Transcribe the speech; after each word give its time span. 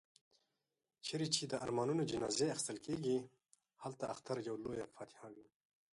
چيري 1.05 1.27
چي 1.35 1.43
د 1.47 1.53
ارمانونو 1.65 2.03
جنازې 2.11 2.45
اخيستل 2.53 2.77
کېږي، 2.85 3.17
هلته 3.83 4.03
اختر 4.13 4.37
يوه 4.47 4.59
لويه 4.63 4.85
فاتحه 4.95 5.27
وي. 5.35 5.47